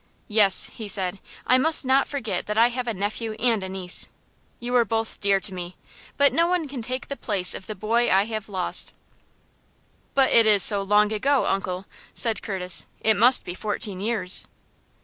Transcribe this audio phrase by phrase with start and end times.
[0.27, 4.07] "Yes," he said, "I must not forget that I have a nephew and a niece.
[4.59, 5.75] You are both dear to me,
[6.17, 8.93] but no one can take the place of the boy I have lost."
[10.15, 11.85] "But it is so long ago, uncle,"
[12.15, 12.87] said Curtis.
[13.01, 14.47] "It must be fourteen years."